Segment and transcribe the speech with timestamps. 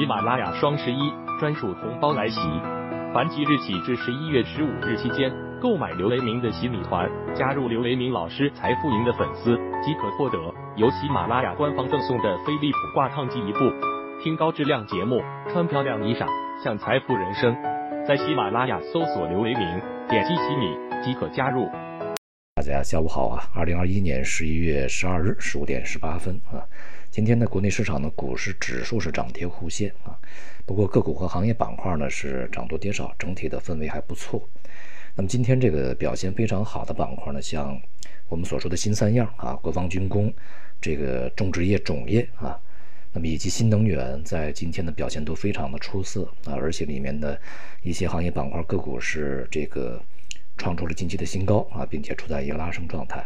[0.00, 2.40] 喜马拉雅双十一专属红包来袭，
[3.12, 5.30] 凡即日起至十一月十五日期间
[5.60, 10.38] 购买刘雷明的洗米团，加入刘雷明老师财富营的粉丝，即可获得
[10.76, 13.58] 由喜马拉雅官方赠送的飞利浦挂烫机一部，
[14.22, 15.20] 听高质量节目，
[15.52, 16.26] 穿漂亮衣裳，
[16.64, 17.54] 享财富人生。
[18.08, 21.68] 在喜马拉雅搜索刘雷明，点击洗米即可加入。
[22.60, 23.50] 大家下午好啊！
[23.54, 26.60] 二零二一年十一月十二日十五点十八分啊，
[27.10, 30.12] 今天的国内市场的股市指数是涨跌互现啊，
[30.66, 34.46] 不过个股和行业板块呢是涨多跌少，整体的氛围还不错。
[35.14, 37.80] 那么今天这个表现非常好的板块呢，像
[38.28, 40.30] 我们所说的新三样啊，国防军工、
[40.82, 42.60] 这个种植业、种业啊，
[43.10, 47.40] 那么以及新能源，在今天的表现都非常的出色啊，而且里面的
[47.80, 49.98] 一些行业板块个股是这个。
[50.60, 53.24] 创出了近期的新高啊，并且处在一个拉升状态。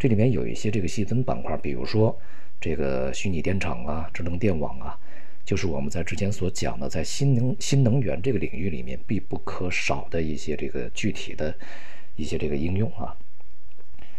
[0.00, 2.18] 这里面有一些这个细分板块，比如说
[2.60, 4.98] 这个虚拟电厂啊、智能电网啊，
[5.44, 11.54] 就是我们在之前所讲的，在新能新能源这个领域里面必不可少的一些这个具体的
[12.16, 13.16] 一些这个应用啊。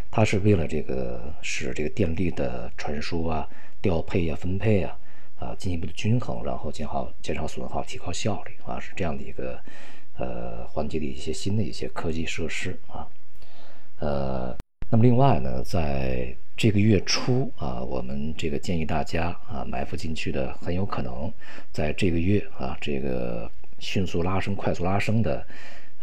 [0.09, 3.45] 它是为了这个使这个电力的传输啊、
[3.81, 4.97] 调配啊、分配啊
[5.37, 9.59] 啊进一步的均衡，然后减好减少损耗、提高效率啊，是这样的一个。
[10.15, 13.07] 呃，环节的一些新的一些科技设施啊，
[13.99, 14.55] 呃，
[14.91, 21.33] 那么另外呢，在这个月初啊，我们这个建议大家啊，埋伏进去的很有可能
[21.71, 25.43] 在这个月啊，这个迅速拉升、快速拉升的，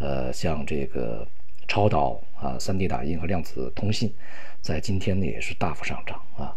[0.00, 1.24] 呃，像这个
[1.68, 4.12] 超导啊、3D 打印和量子通信，
[4.60, 6.56] 在今天呢也是大幅上涨啊，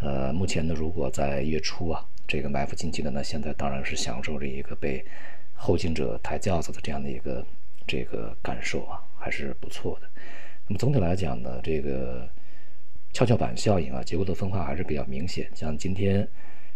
[0.00, 5.04] 呃，目前呢，如果在月初啊，这个埋伏进去的呢，现在当然是享受着一个被。
[5.64, 7.46] 后进者抬轿子的这样的一个
[7.86, 10.08] 这个感受啊，还是不错的。
[10.66, 12.28] 那么总体来讲呢，这个
[13.12, 15.48] 跷跷板效应啊，结构的分化还是比较明显。
[15.54, 16.28] 像今天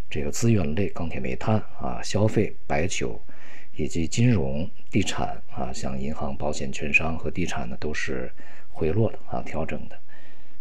[0.09, 3.20] 这个资源类、钢铁、煤炭啊、消费、白酒
[3.75, 8.31] 以及金融、地产啊，像银行、保险、券商和地产呢，都是
[8.71, 9.98] 回落的啊，调整的。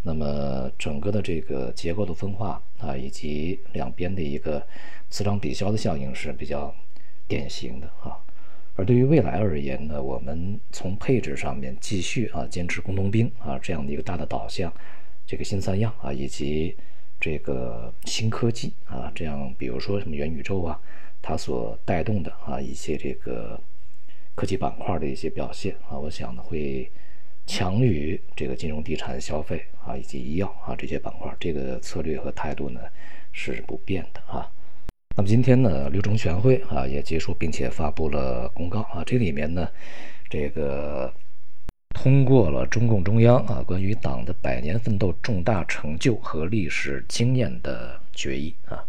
[0.02, 4.66] 那么整个的这个结构的分化啊，以及两边的一个
[5.12, 6.74] 磁场抵消的效应是比较。
[7.28, 8.18] 典型的啊，
[8.76, 14.72] 而对于未来而言呢，我们从配置上面继续啊坚持工农兵啊这样的一个大的导向，
[15.26, 16.76] 这个新三样啊以及
[17.20, 20.80] 这个新科技啊，这样比如说什么元宇宙啊，
[21.22, 23.60] 它所带动的啊一些这个
[24.36, 26.92] 科技板块的一些表现啊，我想呢会
[27.48, 32.82] 强于这个金融、地产、消费啊以及医药啊这些板块，这个策略和态度呢
[33.32, 34.52] 是不变的啊。
[35.18, 39.02] 那么今天呢，六中全会啊也结束，并且发布了公告啊。
[39.06, 39.66] 这里面呢，
[40.30, 41.14] 这个
[41.92, 48.84] 通过了中共中央啊关于党的百年奋斗重大成就和历史经验的决议啊。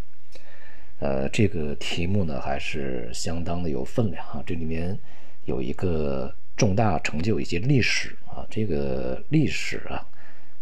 [0.99, 4.43] 呃，这个题目呢还是相当的有分量啊。
[4.45, 4.99] 这里面
[5.45, 10.05] 有一个重大成就以及历史啊，这个历史啊，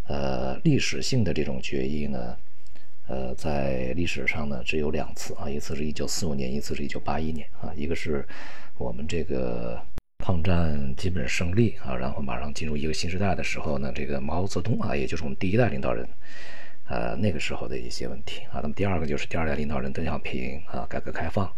[0.09, 2.37] 呃，历史性的这种决议呢。
[3.07, 7.71] 呃，在历史上呢，只有两次啊，一次是一九四五年，一次是一九八一年啊。
[7.77, 8.27] 一个是
[8.79, 9.79] 我们这个
[10.19, 16.09] 抗战基本胜利啊，然后马上进入一个新时代的时候呢，这个毛泽东啊，也就是我们第一代领导人，
[16.89, 18.61] 呃，那个时候的一些问题啊。
[18.63, 21.53] 那么第二个就是第二代领导人邓小平啊，改革开放，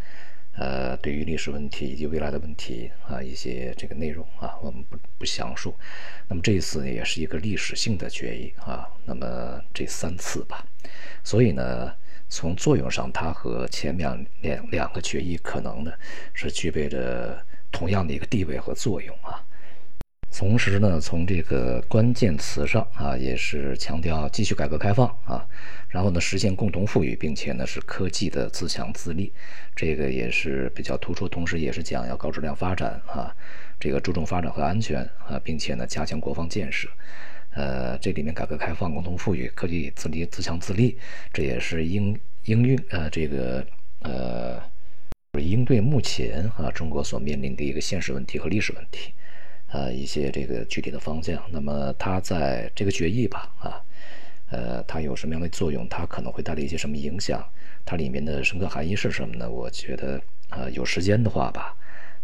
[0.59, 5.75] 呃，对于历史问题以及未来的问题啊，一些这个内容啊，我们不不详述。
[6.29, 8.89] 那么这一次呢，也是一个历史性的决议啊。
[9.05, 10.65] 那么这三次吧。
[11.23, 11.93] 所以呢，
[12.29, 15.93] 从作用上，它和前面两两个决议可能呢
[16.33, 17.39] 是具备着
[17.71, 19.45] 同样的一个地位和作用啊。
[20.39, 25.49] 同时呢，从这个关键词上啊，也是强调继续改革开放啊，
[25.89, 29.33] 然后呢实现共同富裕，并且呢是科技的自强自立，
[29.75, 31.27] 这个也是比较突出。
[31.27, 33.35] 同时也是讲要高质量发展啊，
[33.81, 36.87] 这个注重发展和安全啊，并且呢加强国防建设。
[37.55, 40.99] 呃，这里面改革开放、共同富裕、科技自立、自强自立，
[41.33, 42.15] 这也是应
[42.45, 43.67] 应运呃这个
[44.01, 44.61] 呃
[45.41, 49.13] 应对目前啊中国所面临的一个现实问题和历史问题，
[49.69, 51.43] 呃一些这个具体的方向。
[51.51, 53.83] 那么它在这个决议吧啊，
[54.51, 55.89] 呃它有什么样的作用？
[55.89, 57.43] 它可能会带来一些什么影响？
[57.85, 59.49] 它里面的深刻含义是什么呢？
[59.49, 61.77] 我觉得啊有时间的话吧。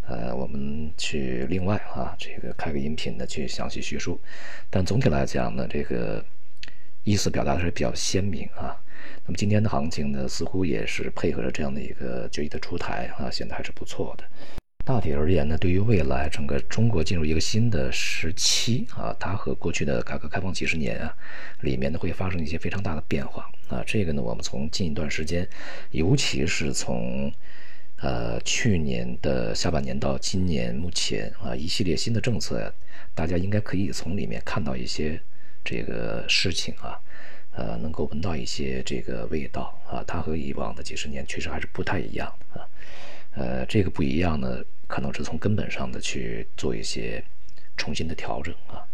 [0.08, 4.20] 呃，我们去另外啊，这个开个音频呢，去详细叙述。
[4.68, 6.22] 但总体来讲呢，这个
[7.04, 8.76] 意思表达的是比较鲜明啊。
[9.24, 14.24] 那么今天的行情呢，似乎也是配合着这样的一个决议的出台啊，显得还是不错的。
[14.84, 21.14] 大体而言呢，对于未来整个中国进入一个新的时期啊，它和过去的改革开放几十年啊，
[21.60, 23.80] 里面呢会发生一些非常大的变化啊。
[23.86, 25.48] 这个呢，我们从近一段时间，
[25.92, 27.32] 尤其是从
[27.98, 32.72] 呃，去年的下半年到今年目前啊，一系列新的政策呀，
[33.14, 35.20] 大家应该可以从里面看到一些
[35.62, 36.98] 这个事情啊，
[37.52, 42.66] 呃，能够闻到一些这个味道啊，它和以往的几十年确实还是不太一样的啊。
[43.34, 44.62] 呃，这个不一样呢，
[44.92, 47.24] 可能是从根本上的去做一些
[47.78, 48.84] 重新的调整啊。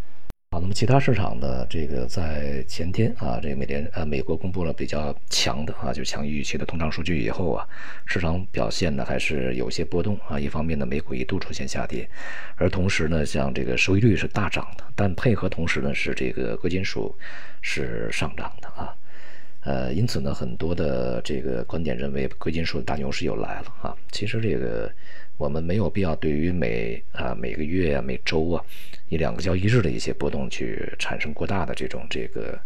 [0.53, 1.67] 好，那么其他市场呢？
[1.69, 7.67] 这个在前天啊，这个美联呃美国公布了比较强的啊，就强于预期的通胀数据以后啊，
[8.07, 10.39] 市场表现呢还是有些波动啊。
[10.39, 12.09] 一方面呢，美股一度出现下跌，
[12.55, 17.13] 而同时呢，像这个收益率是大涨的，但配合同时呢是这个贵金属
[17.61, 18.95] 是上涨的啊。
[19.61, 23.97] 呃，因此呢，很多的这个观点认为贵金属大牛市又来了啊。
[24.13, 24.91] 其实这个。
[25.39, 28.65] 我们没有必要对于每啊每个月啊每周啊
[29.09, 32.59] 一两个交易日的一些波动去产生过大的这种这个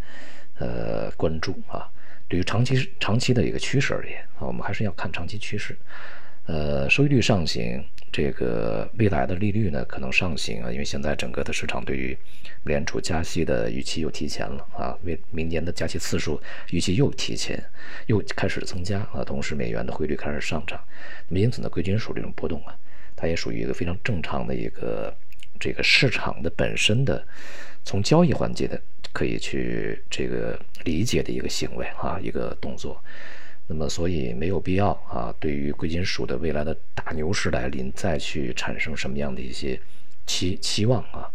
[0.58, 1.86] 呃关注啊。
[2.28, 5.76] 对于长期长期的一个趋势而言啊，我们还是要看长期趋势。
[6.46, 12.16] 呃，收益率上行，这个未来的利率呢可能上行啊，因为现在整个的市场对于
[12.62, 16.38] 美联储加息的预期又提前了啊，为明年的加息次数
[16.70, 17.58] 预期又提前
[18.08, 20.78] 又开始增加啊，同时美元的汇率开始上涨，
[21.28, 22.76] 那么因此呢，贵金属这种波动啊，
[23.16, 25.16] 它也属于一个非常正常的一个
[25.58, 27.26] 这个市场的本身的
[27.82, 28.78] 从交易环节的
[29.14, 33.02] 可以去这个理解的一个行为啊，一个动作。
[33.66, 39.80] 那么，所以没有必要啊，对于贵金属的未来的大牛市来临，再去产生什么样的一些
[40.26, 41.30] 期期望啊？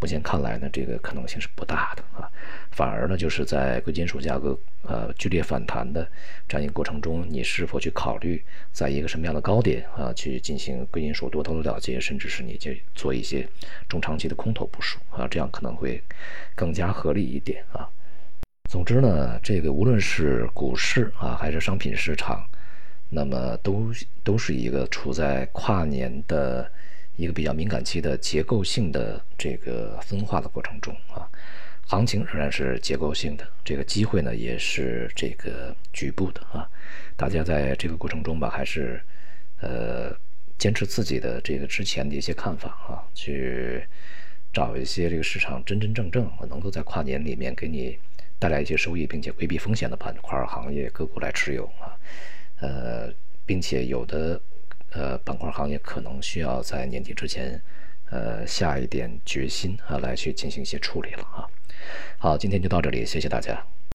[0.00, 2.30] 目前看来呢，这个可能性是不大的啊。
[2.70, 6.06] 反而呢，就是在贵金属价格呃剧烈反弹的
[6.46, 8.40] 这样一个过程中，你是否去考虑
[8.70, 13.48] 在一个什么样的高点啊，去进行贵金属多头的了结，甚至是你去做一些
[13.88, 15.26] 中长期的空头部署啊？
[15.28, 16.00] 这样可能会
[16.54, 17.88] 更加合理一点啊。
[18.68, 22.46] 总之呢，这个无论是股市啊，还是商品市场，
[23.08, 23.90] 那么都
[24.22, 26.70] 都是一个处在跨年的
[27.16, 31.26] 一个比较敏感期的结构性的这个分化的过程中啊，
[31.86, 36.68] 行情仍然是结构性的，这个机会呢也是这个局部的啊，
[37.16, 39.00] 大家在这个过程中吧，还是
[39.62, 40.14] 呃
[40.58, 43.82] 坚持自己的这个之前的一些看法啊，去
[44.52, 47.98] 找一些这个市场真真正正能够在跨年里面给你。
[48.38, 51.96] 带来一些收益，并且规避风险的板块、行业、个股来持有啊，
[52.60, 53.12] 呃，
[53.44, 54.40] 并且有的
[54.92, 57.60] 呃板块、行业可能需要在年底之前，
[58.10, 61.46] 呃，下一点决心啊，来去进行一些处理了啊。
[62.18, 63.77] 好，今天就到这里，谢谢大家。